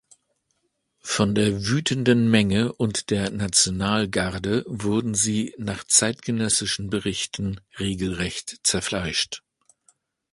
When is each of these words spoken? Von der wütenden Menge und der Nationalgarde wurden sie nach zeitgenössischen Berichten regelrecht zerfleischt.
Von 1.03 1.35
der 1.35 1.67
wütenden 1.67 2.31
Menge 2.31 2.73
und 2.73 3.11
der 3.11 3.29
Nationalgarde 3.29 4.65
wurden 4.67 5.13
sie 5.13 5.53
nach 5.59 5.83
zeitgenössischen 5.83 6.89
Berichten 6.89 7.61
regelrecht 7.77 8.61
zerfleischt. 8.63 9.43